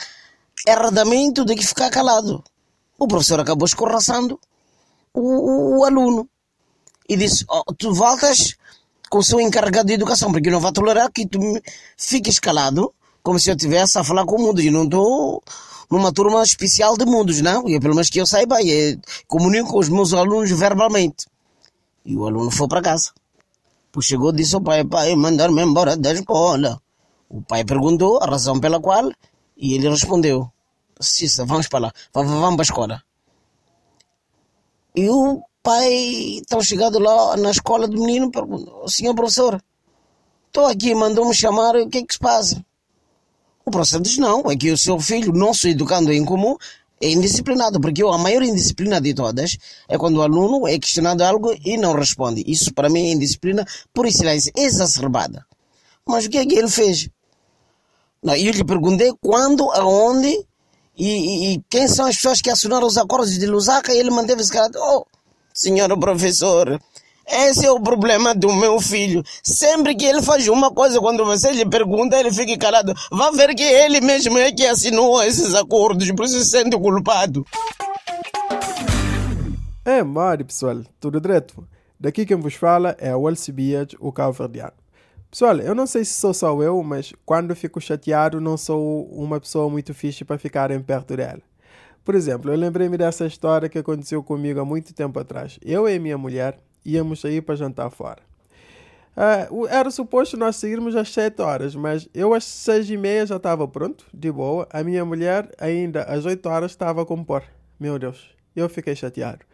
erradamente 0.67 1.43
do 1.43 1.55
que 1.55 1.65
ficar 1.65 1.89
calado. 1.89 2.43
O 2.97 3.07
professor 3.07 3.39
acabou 3.39 3.65
escorraçando 3.65 4.39
o, 5.13 5.21
o, 5.21 5.79
o 5.79 5.85
aluno 5.85 6.27
e 7.07 7.15
disse: 7.15 7.45
oh, 7.49 7.73
Tu 7.73 7.93
voltas 7.93 8.55
com 9.09 9.19
o 9.19 9.23
seu 9.23 9.39
encarregado 9.41 9.87
de 9.87 9.93
educação, 9.93 10.31
porque 10.31 10.49
não 10.49 10.59
vai 10.59 10.71
tolerar 10.71 11.11
que 11.11 11.27
tu 11.27 11.39
fiques 11.97 12.39
calado, 12.39 12.93
como 13.21 13.37
se 13.37 13.49
eu 13.49 13.55
estivesse 13.55 13.99
a 13.99 14.03
falar 14.03 14.25
com 14.25 14.37
o 14.37 14.41
mundo. 14.41 14.61
E 14.61 14.71
não 14.71 14.85
estou 14.85 15.43
numa 15.91 16.11
turma 16.13 16.41
especial 16.41 16.97
de 16.97 17.05
mundos, 17.05 17.41
não. 17.41 17.67
E 17.67 17.79
pelo 17.79 17.93
menos 17.93 18.09
que 18.09 18.19
eu 18.19 18.25
saiba, 18.25 18.61
e 18.61 18.97
comunico 19.27 19.71
com 19.71 19.79
os 19.79 19.89
meus 19.89 20.13
alunos 20.13 20.49
verbalmente. 20.51 21.27
E 22.05 22.15
o 22.15 22.25
aluno 22.25 22.49
foi 22.49 22.67
para 22.67 22.81
casa. 22.81 23.11
Pois 23.91 24.05
chegou 24.05 24.31
e 24.31 24.37
disse 24.37 24.55
ao 24.55 24.61
pai, 24.61 24.85
pai, 24.85 25.15
mandar-me 25.15 25.61
embora 25.61 25.97
da 25.97 26.13
escola. 26.13 26.81
O 27.29 27.41
pai 27.41 27.65
perguntou 27.65 28.23
a 28.23 28.25
razão 28.25 28.59
pela 28.59 28.79
qual 28.79 29.11
e 29.57 29.75
ele 29.75 29.87
respondeu, 29.89 30.51
Cissa, 30.99 31.45
vamos 31.45 31.67
para 31.67 31.79
lá, 31.79 31.93
vamos 32.13 32.55
para 32.55 32.61
a 32.61 32.63
escola. 32.63 33.03
E 34.95 35.07
o 35.07 35.41
pai, 35.61 36.39
então 36.39 36.61
chegado 36.61 36.97
lá 36.97 37.37
na 37.37 37.51
escola 37.51 37.87
do 37.87 38.01
menino, 38.01 38.31
perguntou, 38.31 38.87
senhor 38.89 39.13
professor, 39.13 39.61
estou 40.47 40.65
aqui, 40.65 40.95
mandou-me 40.95 41.33
chamar, 41.33 41.75
o 41.75 41.87
que 41.87 41.99
é 41.99 42.03
que 42.03 42.13
se 42.13 42.19
passa? 42.19 42.65
O 43.65 43.71
professor 43.71 44.01
diz, 44.01 44.17
não, 44.17 44.49
é 44.49 44.55
que 44.55 44.71
o 44.71 44.77
seu 44.77 44.99
filho, 44.99 45.31
nosso 45.31 45.67
educando 45.67 46.11
em 46.11 46.25
comum, 46.25 46.55
é 47.01 47.09
indisciplinado, 47.09 47.81
porque 47.81 48.03
a 48.03 48.17
maior 48.17 48.43
indisciplina 48.43 49.01
de 49.01 49.13
todas 49.13 49.57
é 49.87 49.97
quando 49.97 50.17
o 50.17 50.21
aluno 50.21 50.67
é 50.67 50.77
questionado 50.77 51.23
algo 51.23 51.53
e 51.65 51.77
não 51.77 51.93
responde. 51.93 52.43
Isso 52.45 52.73
para 52.73 52.89
mim 52.89 53.09
é 53.09 53.11
indisciplina 53.13 53.65
por 53.93 54.05
excelência, 54.05 54.51
exacerbada. 54.55 55.45
Mas 56.05 56.25
o 56.25 56.29
que 56.29 56.37
é 56.37 56.45
que 56.45 56.55
ele 56.55 56.69
fez? 56.69 57.09
Não, 58.21 58.35
eu 58.35 58.51
lhe 58.51 58.63
perguntei 58.63 59.11
quando, 59.19 59.69
aonde 59.71 60.45
e, 60.95 61.07
e, 61.07 61.53
e, 61.53 61.63
quem 61.69 61.87
são 61.87 62.05
as 62.05 62.15
pessoas 62.15 62.41
que 62.41 62.49
assinaram 62.49 62.85
os 62.85 62.97
acordos 62.97 63.37
de 63.37 63.47
Lusaka 63.47 63.93
e 63.93 63.97
ele 63.97 64.11
manteve-se 64.11 64.51
calado. 64.51 64.77
Oh, 64.79 65.05
senhor 65.53 65.97
professor, 65.97 66.79
esse 67.27 67.65
é 67.65 67.71
o 67.71 67.79
problema 67.79 68.33
do 68.33 68.53
meu 68.53 68.79
filho. 68.79 69.23
Sempre 69.43 69.95
que 69.95 70.05
ele 70.05 70.21
faz 70.21 70.47
uma 70.47 70.71
coisa, 70.71 70.99
quando 70.99 71.25
você 71.25 71.51
lhe 71.51 71.65
pergunta, 71.65 72.19
ele 72.19 72.31
fica 72.31 72.57
calado. 72.57 72.93
Vá 73.11 73.31
ver 73.31 73.55
que 73.55 73.63
ele 73.63 74.01
mesmo 74.01 74.37
é 74.37 74.51
que 74.51 74.65
assinou 74.65 75.23
esses 75.23 75.53
acordos, 75.53 76.11
por 76.11 76.25
isso 76.25 76.39
se 76.39 76.49
sente 76.49 76.77
culpado. 76.77 77.45
É, 79.85 80.03
Mari, 80.03 80.43
pessoal, 80.43 80.81
tudo 80.99 81.19
direito? 81.19 81.67
Daqui 81.99 82.25
quem 82.25 82.37
vos 82.37 82.55
fala 82.55 82.95
é 82.99 83.15
o 83.15 83.27
Alcibiades, 83.27 83.95
o 83.99 84.11
cabo-verdiano. 84.11 84.73
Pessoal, 85.29 85.57
eu 85.59 85.73
não 85.73 85.87
sei 85.87 86.03
se 86.03 86.13
sou 86.13 86.33
só 86.33 86.61
eu, 86.61 86.83
mas 86.83 87.13
quando 87.25 87.55
fico 87.55 87.79
chateado 87.79 88.41
não 88.41 88.57
sou 88.57 89.05
uma 89.05 89.39
pessoa 89.39 89.69
muito 89.69 89.93
fixe 89.93 90.25
para 90.25 90.37
ficarem 90.37 90.81
perto 90.81 91.15
dela. 91.15 91.41
Por 92.03 92.15
exemplo, 92.15 92.51
eu 92.51 92.57
lembrei-me 92.57 92.97
dessa 92.97 93.25
história 93.25 93.69
que 93.69 93.77
aconteceu 93.77 94.21
comigo 94.21 94.59
há 94.59 94.65
muito 94.65 94.93
tempo 94.93 95.19
atrás. 95.19 95.57
Eu 95.63 95.87
e 95.87 95.97
minha 95.99 96.17
mulher 96.17 96.59
íamos 96.85 97.21
sair 97.21 97.41
para 97.41 97.55
jantar 97.55 97.89
fora. 97.89 98.21
Uh, 99.15 99.67
era 99.67 99.91
suposto 99.91 100.37
nós 100.37 100.55
sairmos 100.55 100.95
às 100.95 101.09
7 101.09 101.41
horas, 101.41 101.75
mas 101.75 102.07
eu 102.13 102.33
às 102.33 102.45
6 102.45 102.89
e 102.91 102.97
meia 102.97 103.25
já 103.25 103.35
estava 103.35 103.67
pronto, 103.67 104.05
de 104.13 104.31
boa. 104.31 104.67
A 104.71 104.83
minha 104.83 105.03
mulher 105.03 105.51
ainda 105.59 106.03
às 106.03 106.25
8 106.25 106.47
horas 106.47 106.71
estava 106.71 107.01
a 107.01 107.05
compor. 107.05 107.43
Meu 107.79 107.99
Deus, 107.99 108.29
eu 108.55 108.69
fiquei 108.69 108.95
chateado. 108.95 109.45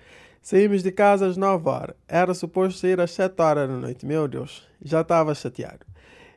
Saímos 0.41 0.83
de 0.83 0.91
casa 0.91 1.25
às 1.27 1.37
9 1.37 1.67
horas. 1.69 1.95
Era 2.07 2.33
suposto 2.33 2.79
sair 2.79 3.01
às 3.01 3.11
7 3.11 3.41
horas 3.41 3.67
da 3.67 3.75
noite. 3.75 4.05
Meu 4.05 4.27
Deus, 4.27 4.67
já 4.81 5.01
estava 5.01 5.33
chateado. 5.33 5.85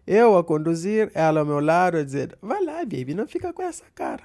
Eu 0.07 0.37
a 0.37 0.43
conduzir, 0.43 1.11
ela 1.15 1.41
ao 1.41 1.47
meu 1.47 1.61
lado 1.61 1.99
a 1.99 2.03
dizer: 2.03 2.37
Vai 2.41 2.65
lá, 2.65 2.79
baby, 2.79 3.15
não 3.15 3.29
fica 3.29 3.53
com 3.53 3.63
essa 3.63 3.85
cara. 3.95 4.23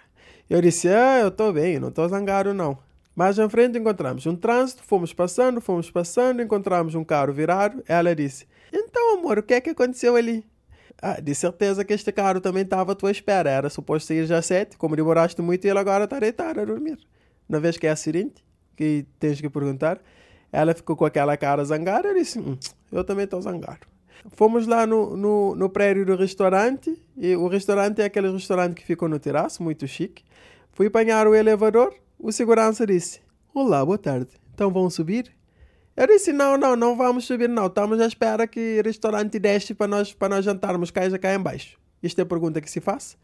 Eu 0.50 0.62
disse: 0.62 0.88
Ah, 0.88 1.20
eu 1.20 1.28
estou 1.28 1.52
bem, 1.52 1.80
não 1.80 1.90
estou 1.90 2.08
zangado 2.08 2.54
não. 2.54 2.78
Mais 3.16 3.40
à 3.40 3.48
frente 3.48 3.78
encontramos 3.78 4.26
um 4.26 4.36
trânsito, 4.36 4.84
fomos 4.84 5.14
passando, 5.14 5.62
fomos 5.62 5.90
passando, 5.90 6.42
encontramos 6.42 6.96
um 6.96 7.04
carro 7.04 7.32
virado. 7.32 7.82
Ela 7.88 8.14
disse: 8.14 8.46
Então, 8.74 9.18
amor, 9.18 9.40
o 9.40 9.44
que 9.44 9.54
é 9.54 9.62
que 9.62 9.70
aconteceu 9.70 10.18
ali? 10.18 10.46
Ah, 11.02 11.22
de 11.22 11.34
certeza 11.34 11.86
que 11.86 11.94
este 11.94 12.12
carro 12.12 12.42
também 12.42 12.64
estava 12.64 12.92
à 12.92 12.96
tua 12.96 13.12
espera. 13.12 13.50
Era 13.50 13.70
suposto 13.70 14.08
sair 14.08 14.26
já 14.26 14.42
sete, 14.42 14.78
como 14.78 14.96
demoraste 14.96 15.42
muito, 15.42 15.66
e 15.66 15.70
ele 15.70 15.80
agora 15.80 16.04
está 16.04 16.20
deitado 16.20 16.60
a 16.60 16.66
dormir. 16.66 16.98
Na 17.48 17.60
vez 17.60 17.78
que 17.78 17.88
é 17.88 17.92
acidente, 17.92 18.44
que 18.76 19.06
tens 19.18 19.40
que 19.40 19.50
perguntar, 19.50 20.02
ela 20.52 20.74
ficou 20.74 20.96
com 20.96 21.06
aquela 21.06 21.38
cara 21.38 21.64
zangada 21.64 22.10
e 22.12 22.16
disse: 22.16 22.38
hum, 22.40 22.58
Eu 22.92 23.06
também 23.06 23.24
estou 23.24 23.42
zangado. 23.42 23.88
Fomos 24.32 24.68
lá 24.68 24.86
no, 24.86 25.16
no, 25.16 25.56
no 25.56 25.70
prédio 25.70 26.06
do 26.06 26.16
restaurante, 26.16 26.98
e 27.16 27.34
o 27.36 27.48
restaurante 27.48 28.02
é 28.02 28.06
aquele 28.06 28.30
restaurante 28.30 28.76
que 28.76 28.84
ficou 28.84 29.08
no 29.08 29.20
terraço, 29.20 29.64
muito 29.64 29.88
chique. 29.88 30.24
Fui 30.74 30.88
apanhar 30.88 31.28
o 31.28 31.36
elevador, 31.36 31.94
o 32.18 32.32
segurança 32.32 32.86
disse: 32.86 33.22
Olá, 33.54 33.86
boa 33.86 33.98
tarde, 33.98 34.30
então 34.54 34.72
vão 34.72 34.90
subir? 34.90 35.32
Eu 35.96 36.08
disse: 36.08 36.34
Não, 36.34 36.58
não, 36.58 36.76
não 36.76 36.96
vamos 36.96 37.26
subir, 37.26 37.48
não. 37.48 37.68
Estamos 37.68 38.00
à 38.00 38.06
espera 38.06 38.48
que 38.48 38.80
o 38.80 38.84
restaurante 38.84 39.40
deixe 39.40 39.74
para 39.74 39.88
nós, 39.88 40.14
para 40.14 40.36
nós 40.36 40.46
jantarmos 40.46 40.92
cá, 40.92 41.02
cá 41.18 41.34
embaixo. 41.34 41.78
Isto 42.04 42.20
é 42.20 42.22
a 42.24 42.26
pergunta 42.26 42.60
que 42.60 42.70
se 42.70 42.82
faz. 42.82 43.18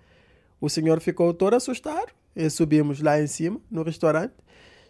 O 0.59 0.69
senhor 0.69 0.99
ficou 1.01 1.33
todo 1.33 1.55
assustado 1.55 2.11
e 2.35 2.49
subimos 2.49 3.01
lá 3.01 3.19
em 3.19 3.27
cima, 3.27 3.59
no 3.69 3.83
restaurante. 3.83 4.33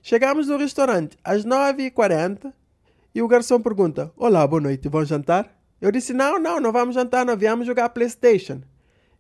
Chegamos 0.04 0.48
no 0.48 0.58
restaurante 0.58 1.18
às 1.24 1.46
9h40 1.46 2.54
e 3.16 3.22
o 3.22 3.28
garçom 3.28 3.60
pergunta: 3.60 4.12
Olá, 4.16 4.46
boa 4.46 4.62
noite, 4.62 4.88
vão 4.88 5.04
jantar? 5.06 5.50
Eu 5.80 5.92
disse: 5.92 6.14
Não, 6.14 6.40
não, 6.40 6.60
não 6.60 6.72
vamos 6.72 6.96
jantar, 6.96 7.26
não 7.26 7.36
viemos 7.36 7.66
jogar 7.66 7.90
PlayStation. 7.90 8.62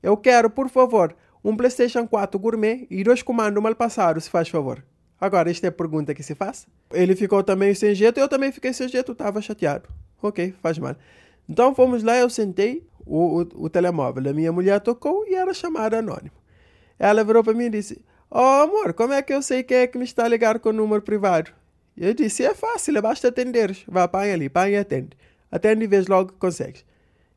Eu 0.04 0.18
quero, 0.18 0.50
por 0.50 0.70
favor, 0.70 1.16
um 1.44 1.56
PlayStation 1.56 2.08
4 2.08 2.40
gourmet 2.40 2.88
e 2.90 3.04
dois 3.04 3.22
comandos 3.22 3.62
mal 3.62 3.76
passados, 3.76 4.26
se 4.26 4.30
faz 4.30 4.50
favor. 4.50 4.84
Agora, 5.20 5.52
esta 5.52 5.68
é 5.68 5.70
a 5.70 5.72
pergunta 5.72 6.14
que 6.14 6.24
se 6.24 6.34
faz. 6.34 6.68
Ele 6.92 7.16
ficou 7.16 7.44
também 7.44 7.74
sem 7.74 7.94
jeito, 7.94 8.20
eu 8.20 8.28
também 8.28 8.52
fiquei 8.52 8.74
sem 8.74 8.88
jeito, 8.88 9.12
estava 9.12 9.42
chateado. 9.42 9.88
Ok, 10.22 10.54
faz 10.62 10.78
mal. 10.78 10.96
Então 11.48 11.76
fomos 11.76 12.04
lá, 12.04 12.18
eu 12.18 12.30
sentei, 12.30 12.88
o, 13.06 13.42
o, 13.42 13.66
o 13.66 13.70
telemóvel 13.70 14.24
da 14.24 14.34
minha 14.34 14.52
mulher 14.52 14.80
tocou 14.80 15.26
e 15.28 15.36
era 15.36 15.54
chamada 15.54 16.00
anônimo. 16.00 16.32
Ela 16.98 17.24
virou 17.24 17.44
para 17.44 17.54
mim 17.54 17.66
e 17.66 17.70
disse: 17.70 18.04
Oh 18.30 18.64
amor, 18.64 18.94
como 18.94 19.14
é 19.14 19.22
que 19.22 19.34
eu 19.34 19.42
sei 19.42 19.64
quem 19.64 19.78
é 19.78 19.88
que 19.88 19.98
me 19.98 20.04
está 20.04 20.26
a 20.26 20.28
ligar 20.28 20.60
com 20.60 20.70
o 20.70 20.74
número 20.74 21.02
privado? 21.02 21.52
Eu 21.98 22.14
disse: 22.14 22.44
É 22.44 22.54
fácil, 22.54 22.98
é 22.98 23.02
basta 23.02 23.28
atender. 23.28 23.76
Vá, 23.88 24.08
põe 24.08 24.32
ali, 24.32 24.50
põe 24.50 24.72
e 24.72 24.78
atende. 24.78 25.18
Atende 25.52 25.84
e 25.84 25.88
vês 25.88 26.08
logo 26.08 26.32
que 26.32 26.38
consegues. 26.38 26.86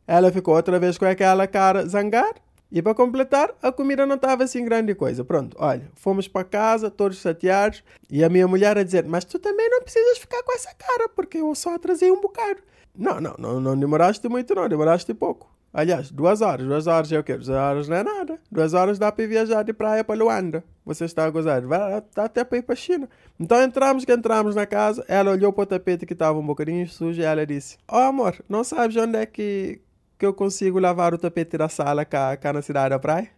Ela 0.06 0.30
ficou 0.30 0.54
outra 0.54 0.78
vez 0.78 0.96
com 0.96 1.06
aquela 1.06 1.46
cara 1.46 1.87
zangada. 1.87 2.44
E 2.75 2.83
para 2.83 2.93
completar, 2.93 3.54
a 3.62 3.71
comida 3.71 4.04
não 4.04 4.16
estava 4.16 4.43
assim 4.43 4.64
grande 4.64 4.97
coisa. 4.97 5.25
Pronto, 5.25 5.57
olha, 5.61 5.88
fomos 5.95 6.26
para 6.26 6.43
casa, 6.43 6.90
todos 6.90 7.19
chateados, 7.19 7.85
e 8.11 8.25
a 8.25 8.28
minha 8.28 8.49
mulher 8.49 8.76
a 8.76 8.83
dizer: 8.83 9.04
Mas 9.04 9.25
tu 9.25 9.38
também 9.38 9.71
não 9.71 9.81
precisas 9.81 10.19
ficar 10.19 10.43
com 10.43 10.52
essa 10.52 10.75
cara, 10.75 11.09
porque 11.09 11.38
eu 11.38 11.54
só 11.54 11.76
atrasei 11.76 12.11
um 12.11 12.21
bocado. 12.21 12.61
Não, 12.93 13.21
não, 13.21 13.37
não, 13.38 13.61
não 13.61 13.78
demoraste 13.78 14.28
muito, 14.28 14.57
não, 14.57 14.69
demoraste 14.69 15.14
pouco. 15.14 15.54
Aliás, 15.73 16.11
duas 16.11 16.40
horas. 16.40 16.66
Duas 16.66 16.87
horas 16.87 17.11
é 17.11 17.19
o 17.19 17.25
quê? 17.25 17.35
Duas 17.35 17.49
horas 17.49 17.88
não 17.88 17.97
é 17.97 18.02
nada. 18.04 18.40
Duas 18.50 18.75
horas 18.75 18.97
dá 18.97 19.11
para 19.11 19.26
viajar 19.26 19.64
de 19.64 19.73
praia 19.73 20.04
para 20.04 20.14
Luanda. 20.16 20.62
Você 20.85 21.04
está 21.04 21.25
a 21.25 21.31
gozar. 21.31 21.66
Vai 21.66 22.00
dá 22.14 22.25
até 22.25 22.45
para 22.45 22.59
ir 22.59 22.62
para 22.62 22.75
a 22.75 22.76
China. 22.76 23.09
Então 23.40 23.61
entramos 23.61 24.04
que 24.04 24.12
entramos 24.12 24.54
na 24.54 24.66
casa. 24.66 25.04
Ela 25.09 25.33
olhou 25.33 25.52
para 25.52 25.62
o 25.62 25.66
tapete 25.66 26.07
que 26.07 26.12
estava 26.12 26.38
um 26.38 26.47
bocadinho 26.47 26.88
sujo 26.88 27.21
e 27.21 27.25
ela 27.25 27.45
disse: 27.45 27.76
Oh 27.90 27.97
amor, 27.97 28.37
não 28.49 28.62
sabes 28.62 28.97
onde 28.97 29.19
é 29.19 29.26
que, 29.26 29.81
que 30.25 30.26
eu 30.26 30.33
consigo 30.33 30.78
lavar 30.78 31.12
o 31.12 31.19
tapete 31.19 31.59
da 31.59 31.69
sala 31.69 32.02
cá, 32.02 32.35
cá 32.38 32.50
na 32.50 32.62
cidade 32.62 32.90
da 32.90 32.99
praia? 32.99 33.28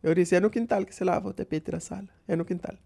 Eu 0.00 0.14
disse: 0.14 0.36
É 0.36 0.40
no 0.40 0.48
quintal 0.48 0.84
que 0.84 0.94
se 0.94 1.02
lava 1.02 1.28
o 1.28 1.32
tapete 1.32 1.72
da 1.72 1.80
sala. 1.80 2.06
É 2.28 2.36
no 2.36 2.44
quintal. 2.44 2.76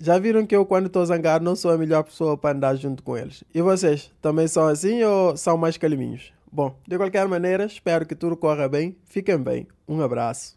Já 0.00 0.18
viram 0.18 0.46
que 0.46 0.56
eu, 0.56 0.64
quando 0.64 0.86
estou 0.86 1.04
zangado, 1.04 1.44
não 1.44 1.54
sou 1.54 1.72
a 1.72 1.78
melhor 1.78 2.04
pessoa 2.04 2.38
para 2.38 2.56
andar 2.56 2.74
junto 2.76 3.02
com 3.02 3.14
eles? 3.16 3.44
E 3.54 3.60
vocês, 3.60 4.10
também 4.22 4.48
são 4.48 4.66
assim 4.66 5.02
ou 5.02 5.36
são 5.36 5.58
mais 5.58 5.76
calminhos? 5.76 6.32
Bom, 6.50 6.74
de 6.88 6.96
qualquer 6.96 7.28
maneira, 7.28 7.66
espero 7.66 8.06
que 8.06 8.14
tudo 8.14 8.34
corra 8.34 8.66
bem. 8.66 8.96
Fiquem 9.04 9.38
bem. 9.38 9.66
Um 9.86 10.00
abraço. 10.00 10.56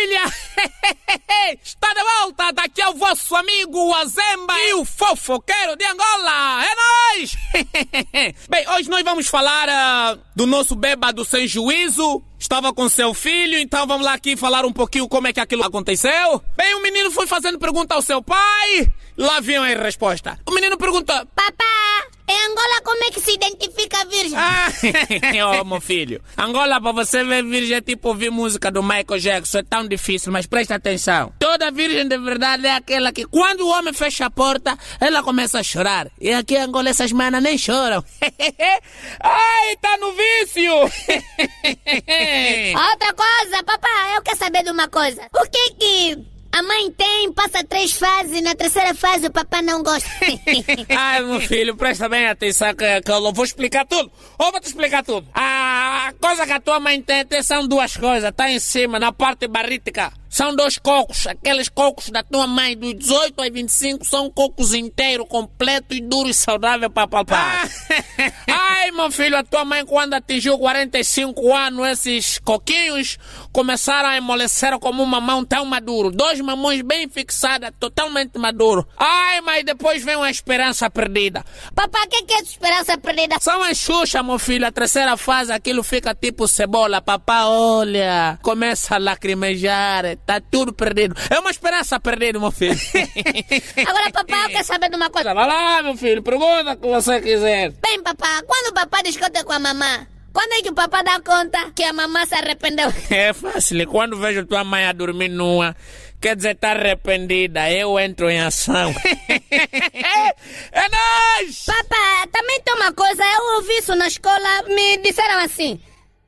Família! 0.00 0.22
Está 1.62 1.92
de 1.92 2.02
volta! 2.02 2.52
Daqui 2.52 2.80
é 2.80 2.88
o 2.88 2.94
vosso 2.94 3.36
amigo 3.36 3.94
Azemba 3.94 4.54
e 4.58 4.74
o 4.74 4.84
fofoqueiro 4.84 5.76
de 5.76 5.84
Angola! 5.84 6.64
É 6.64 6.74
nóis! 6.74 7.36
Bem, 8.48 8.68
hoje 8.70 8.88
nós 8.88 9.02
vamos 9.04 9.26
falar 9.26 9.68
uh, 9.68 10.20
do 10.34 10.46
nosso 10.46 10.74
bêbado 10.74 11.22
sem 11.24 11.46
juízo. 11.46 12.22
Estava 12.38 12.72
com 12.72 12.88
seu 12.88 13.12
filho, 13.12 13.58
então 13.58 13.86
vamos 13.86 14.06
lá 14.06 14.14
aqui 14.14 14.38
falar 14.38 14.64
um 14.64 14.72
pouquinho 14.72 15.06
como 15.06 15.28
é 15.28 15.32
que 15.34 15.40
aquilo 15.40 15.64
aconteceu. 15.64 16.42
Bem, 16.56 16.74
o 16.74 16.82
menino 16.82 17.10
foi 17.10 17.26
fazendo 17.26 17.58
pergunta 17.58 17.94
ao 17.94 18.00
seu 18.00 18.22
pai. 18.22 18.90
Lá 19.18 19.40
vinha 19.40 19.60
a 19.60 19.82
resposta. 19.82 20.38
O 20.46 20.54
menino 20.54 20.78
perguntou: 20.78 21.26
Papá, 21.34 21.99
em 22.30 22.46
Angola, 22.46 22.80
como 22.84 23.04
é 23.04 23.10
que 23.10 23.20
se 23.20 23.32
identifica 23.32 24.00
a 24.00 24.04
virgem? 24.04 24.38
Ah, 24.38 24.68
oh, 25.60 25.64
meu 25.64 25.80
filho. 25.80 26.22
Angola, 26.36 26.80
para 26.80 26.92
você 26.92 27.24
ver 27.24 27.44
virgem, 27.44 27.76
é 27.76 27.80
tipo 27.80 28.08
ouvir 28.08 28.30
música 28.30 28.70
do 28.70 28.82
Michael 28.82 29.18
Jackson. 29.18 29.58
É 29.58 29.62
tão 29.62 29.86
difícil, 29.86 30.32
mas 30.32 30.46
presta 30.46 30.76
atenção. 30.76 31.32
Toda 31.38 31.70
virgem 31.70 32.06
de 32.06 32.18
verdade 32.18 32.66
é 32.66 32.74
aquela 32.74 33.12
que, 33.12 33.26
quando 33.26 33.62
o 33.62 33.68
homem 33.68 33.92
fecha 33.92 34.26
a 34.26 34.30
porta, 34.30 34.78
ela 35.00 35.22
começa 35.22 35.58
a 35.58 35.62
chorar. 35.62 36.08
E 36.20 36.32
aqui 36.32 36.54
em 36.54 36.62
Angola, 36.62 36.90
essas 36.90 37.10
manas 37.12 37.42
nem 37.42 37.58
choram. 37.58 38.04
Ai, 39.20 39.76
tá 39.80 39.96
no 39.98 40.12
vício! 40.12 40.72
Outra 42.90 43.14
coisa, 43.14 43.64
papai, 43.64 44.16
eu 44.16 44.22
quero 44.22 44.38
saber 44.38 44.62
de 44.62 44.70
uma 44.70 44.88
coisa. 44.88 45.22
O 45.34 45.42
que 45.50 45.70
que 45.74 46.39
a 46.52 46.62
mãe 46.62 46.90
tem, 46.90 47.32
passa 47.32 47.64
três 47.64 47.92
fases, 47.92 48.42
na 48.42 48.54
terceira 48.54 48.94
fase 48.94 49.26
o 49.26 49.30
papai 49.30 49.62
não 49.62 49.82
gosta. 49.82 50.08
Ai, 50.96 51.22
meu 51.22 51.40
filho, 51.40 51.76
presta 51.76 52.08
bem 52.08 52.26
atenção 52.26 52.74
que, 52.74 53.00
que 53.00 53.10
eu 53.10 53.32
vou 53.32 53.44
explicar 53.44 53.86
tudo. 53.86 54.10
Ou 54.38 54.50
vou 54.50 54.60
te 54.60 54.66
explicar 54.66 55.04
tudo. 55.04 55.28
A 55.32 56.12
coisa 56.20 56.44
que 56.46 56.52
a 56.52 56.60
tua 56.60 56.80
mãe 56.80 57.00
tem, 57.00 57.24
tem 57.24 57.42
são 57.42 57.66
duas 57.66 57.96
coisas. 57.96 58.32
Tá 58.34 58.50
em 58.50 58.58
cima, 58.58 58.98
na 58.98 59.12
parte 59.12 59.46
barrítica. 59.46 60.12
São 60.30 60.54
dois 60.54 60.78
cocos. 60.78 61.26
Aqueles 61.26 61.68
cocos 61.68 62.08
da 62.08 62.22
tua 62.22 62.46
mãe, 62.46 62.76
dos 62.76 62.94
18 62.94 63.42
aos 63.42 63.50
25, 63.52 64.06
são 64.06 64.30
cocos 64.30 64.72
inteiros, 64.72 65.26
completo 65.28 65.92
e 65.92 66.00
duro 66.00 66.28
e 66.28 66.34
saudável 66.34 66.88
para 66.88 67.08
palpar. 67.08 67.68
Ah. 67.68 68.32
Ai, 68.80 68.92
meu 68.92 69.10
filho, 69.10 69.36
a 69.36 69.42
tua 69.42 69.64
mãe, 69.64 69.84
quando 69.84 70.14
atingiu 70.14 70.56
45 70.56 71.52
anos, 71.52 71.88
esses 71.88 72.38
coquinhos 72.38 73.18
começaram 73.52 74.08
a 74.08 74.16
amolecer 74.16 74.78
como 74.78 75.02
um 75.02 75.06
mamão 75.06 75.44
tão 75.44 75.64
maduro. 75.64 76.12
Dois 76.12 76.40
mamões 76.40 76.80
bem 76.82 77.08
fixados, 77.08 77.68
totalmente 77.80 78.38
maduro. 78.38 78.86
Ai, 78.96 79.40
mas 79.40 79.64
depois 79.64 80.04
vem 80.04 80.14
uma 80.14 80.30
esperança 80.30 80.88
perdida. 80.88 81.44
Papai, 81.74 82.04
o 82.04 82.08
que, 82.08 82.22
que 82.22 82.34
é 82.34 82.40
esperança 82.40 82.96
perdida? 82.96 83.40
São 83.40 83.60
as 83.64 83.76
xuxa, 83.76 84.22
meu 84.22 84.38
filho. 84.38 84.64
A 84.64 84.70
terceira 84.70 85.16
fase, 85.16 85.50
aquilo 85.50 85.82
fica 85.82 86.14
tipo 86.14 86.46
cebola. 86.46 87.02
Papá, 87.02 87.46
olha, 87.46 88.38
começa 88.42 88.94
a 88.94 88.98
lacrimejar 88.98 90.19
tá 90.30 90.40
tudo 90.48 90.72
perdido. 90.72 91.16
É 91.28 91.40
uma 91.40 91.50
esperança 91.50 91.98
perdida, 91.98 92.38
meu 92.38 92.52
filho. 92.52 92.78
Agora, 93.84 94.12
papai, 94.12 94.44
eu 94.44 94.50
quero 94.50 94.64
saber 94.64 94.88
de 94.88 94.94
uma 94.96 95.10
coisa. 95.10 95.34
Vai 95.34 95.46
lá, 95.46 95.82
meu 95.82 95.96
filho, 95.96 96.22
pergunta 96.22 96.72
o 96.72 96.76
que 96.76 96.86
você 96.86 97.20
quiser. 97.20 97.72
Bem, 97.82 98.00
papai, 98.00 98.42
quando 98.46 98.68
o 98.68 98.74
papai 98.74 99.02
discute 99.02 99.42
com 99.42 99.52
a 99.52 99.58
mamãe, 99.58 100.06
quando 100.32 100.52
é 100.52 100.62
que 100.62 100.70
o 100.70 100.74
papai 100.74 101.02
dá 101.02 101.20
conta 101.20 101.72
que 101.74 101.82
a 101.82 101.92
mamãe 101.92 102.24
se 102.26 102.34
arrependeu? 102.36 102.92
É 103.10 103.32
fácil. 103.32 103.84
Quando 103.88 104.16
vejo 104.16 104.46
tua 104.46 104.62
mãe 104.62 104.84
a 104.84 104.92
dormir 104.92 105.28
nua, 105.28 105.74
quer 106.20 106.36
dizer, 106.36 106.54
tá 106.54 106.70
arrependida, 106.70 107.68
eu 107.72 107.98
entro 107.98 108.30
em 108.30 108.40
ação. 108.40 108.94
é 109.50 110.88
nóis! 110.88 111.64
Papai, 111.66 112.28
também 112.30 112.60
tem 112.60 112.74
uma 112.74 112.92
coisa, 112.92 113.24
eu 113.24 113.56
ouvi 113.56 113.78
isso 113.78 113.96
na 113.96 114.06
escola, 114.06 114.62
me 114.68 114.98
disseram 114.98 115.40
assim, 115.40 115.80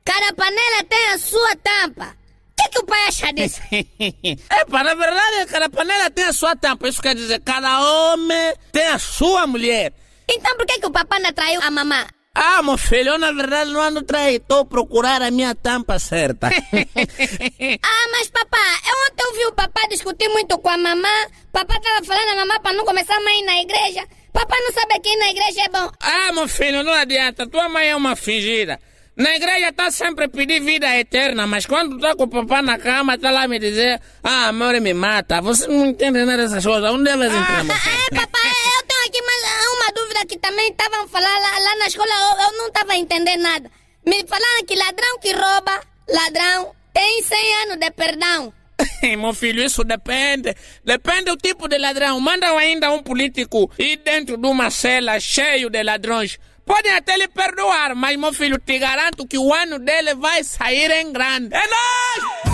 cada 0.03 0.33
panela 0.33 0.83
tem 0.89 1.07
a 1.11 1.17
sua 1.17 1.55
tampa 1.55 2.22
que, 2.63 2.69
que 2.69 2.79
o 2.79 2.85
pai 2.85 3.07
acha 3.07 3.33
disso? 3.33 3.61
é, 3.71 4.65
para 4.65 4.83
na 4.83 4.95
verdade, 4.95 5.45
cada 5.49 5.69
panela 5.69 6.09
tem 6.09 6.25
a 6.25 6.33
sua 6.33 6.55
tampa. 6.55 6.87
Isso 6.87 7.01
quer 7.01 7.15
dizer, 7.15 7.41
cada 7.41 7.79
homem 7.81 8.53
tem 8.71 8.87
a 8.87 8.99
sua 8.99 9.45
mulher. 9.47 9.93
Então 10.29 10.55
por 10.55 10.65
que, 10.65 10.79
que 10.79 10.87
o 10.87 10.91
papai 10.91 11.19
não 11.19 11.33
traiu 11.33 11.61
a 11.61 11.71
mamãe? 11.71 12.05
Ah, 12.35 12.63
meu 12.63 12.77
filho, 12.77 13.09
eu 13.09 13.19
na 13.19 13.31
verdade 13.31 13.69
não 13.69 13.79
ando 13.79 14.01
trair, 14.01 14.37
estou 14.37 14.65
procurar 14.65 15.21
a 15.21 15.29
minha 15.29 15.53
tampa 15.53 15.99
certa. 15.99 16.47
ah, 16.49 18.07
mas 18.11 18.29
papá, 18.31 18.57
eu 18.87 19.11
ontem 19.11 19.27
ouvi 19.27 19.45
o 19.45 19.53
papai 19.53 19.87
discutir 19.87 20.29
muito 20.29 20.57
com 20.57 20.69
a 20.69 20.77
mamãe. 20.77 21.27
Papai 21.51 21.77
estava 21.77 22.03
falando 22.03 22.29
a 22.29 22.35
mamãe 22.37 22.59
para 22.59 22.75
não 22.75 22.85
começar 22.85 23.15
a 23.15 23.23
mãe 23.23 23.45
na 23.45 23.61
igreja. 23.61 24.07
Papai 24.31 24.59
não 24.61 24.71
sabe 24.71 24.99
que 24.99 25.15
na 25.15 25.29
igreja 25.29 25.61
é 25.61 25.69
bom. 25.69 25.91
Ah, 25.99 26.31
meu 26.33 26.47
filho, 26.47 26.83
não 26.83 26.93
adianta. 26.93 27.47
Tua 27.47 27.69
mãe 27.69 27.89
é 27.89 27.95
uma 27.95 28.15
fingida. 28.15 28.79
Na 29.15 29.35
igreja 29.35 29.69
está 29.69 29.91
sempre 29.91 30.25
a 30.25 30.29
pedir 30.29 30.59
vida 30.59 30.87
eterna, 30.97 31.45
mas 31.45 31.67
quando 31.67 31.97
está 31.97 32.15
com 32.15 32.23
o 32.23 32.27
papai 32.27 32.63
na 32.63 32.79
cama, 32.79 33.13
está 33.13 33.29
lá 33.29 33.47
me 33.47 33.59
dizer, 33.59 34.01
ah, 34.23 34.47
amor 34.47 34.79
me 34.81 34.93
mata. 34.93 35.39
Você 35.41 35.67
não 35.67 35.85
entende 35.85 36.25
nada 36.25 36.43
dessas 36.43 36.65
coisas. 36.65 36.91
Onde 36.91 37.09
elas 37.09 37.31
entram? 37.31 37.63
meu 37.63 37.75
filho? 37.75 37.95
É, 37.95 38.15
papai, 38.15 38.51
eu 38.75 38.87
tenho 38.87 39.07
aqui 39.07 39.21
mais 39.21 39.67
uma 39.67 39.91
dúvida 39.93 40.25
que 40.25 40.37
também 40.39 40.71
estavam 40.71 41.07
falando 41.07 41.41
lá, 41.41 41.59
lá 41.59 41.75
na 41.77 41.87
escola, 41.87 42.09
eu, 42.09 42.45
eu 42.45 42.57
não 42.57 42.67
estava 42.69 42.95
entendendo 42.95 43.41
nada. 43.41 43.71
Me 44.03 44.25
falaram 44.27 44.65
que 44.65 44.75
ladrão 44.75 45.19
que 45.21 45.31
rouba, 45.31 45.81
ladrão, 46.09 46.75
tem 46.91 47.21
100 47.21 47.55
anos 47.65 47.77
de 47.77 47.91
perdão. 47.91 48.53
Meu 49.17 49.33
filho, 49.33 49.63
isso 49.63 49.83
depende. 49.83 50.55
Depende 50.83 51.25
do 51.25 51.37
tipo 51.37 51.67
de 51.67 51.77
ladrão. 51.77 52.19
Mandam 52.19 52.57
ainda 52.57 52.91
um 52.91 53.03
político 53.03 53.69
ir 53.77 53.97
dentro 53.97 54.37
de 54.37 54.47
uma 54.47 54.71
cela 54.71 55.19
cheio 55.19 55.69
de 55.69 55.83
ladrões. 55.83 56.39
Podem 56.65 56.93
até 56.93 57.17
lhe 57.17 57.27
perdoar, 57.27 57.95
mas, 57.95 58.17
meu 58.17 58.33
filho, 58.33 58.57
te 58.57 58.79
garanto 58.79 59.27
que 59.27 59.37
o 59.37 59.53
ano 59.53 59.79
dele 59.79 60.15
vai 60.15 60.43
sair 60.43 60.91
em 60.91 61.11
grande. 61.11 61.53
É 61.53 61.67
nóis! 61.67 62.52